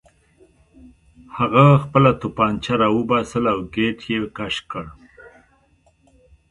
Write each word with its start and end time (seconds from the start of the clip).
هغه 1.37 1.65
خپله 1.83 2.11
توپانچه 2.21 2.73
راوباسله 2.83 3.49
او 3.55 3.59
ګېټ 3.75 3.99
یې 4.11 4.17
کش 4.37 4.55
کړ 4.71 4.85